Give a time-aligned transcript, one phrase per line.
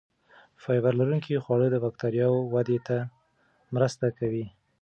[0.63, 2.97] فایبر لرونکي خواړه د بکتریاوو ودې ته
[3.75, 4.45] مرسته کوي.